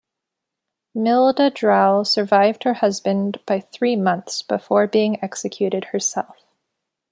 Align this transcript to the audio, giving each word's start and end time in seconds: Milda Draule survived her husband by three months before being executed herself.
Milda 0.97 1.51
Draule 1.53 2.07
survived 2.07 2.63
her 2.63 2.73
husband 2.73 3.37
by 3.45 3.59
three 3.59 3.95
months 3.95 4.41
before 4.41 4.87
being 4.87 5.23
executed 5.23 5.83
herself. 5.91 6.37